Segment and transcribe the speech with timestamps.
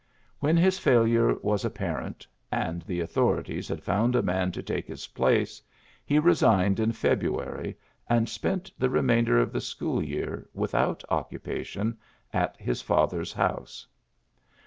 [0.39, 5.05] When his failure was apparent, and the authorities had found a man to take his
[5.05, 5.61] place,
[6.03, 7.77] he resigned in February
[8.09, 11.99] and spent the remainder of the school year, without occupation,
[12.33, 13.85] at his father's house.